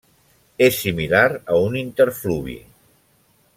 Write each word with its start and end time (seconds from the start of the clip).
És 0.67 0.79
similar 0.85 1.21
a 1.55 1.59
un 1.67 1.79
interfluvi. 1.83 2.59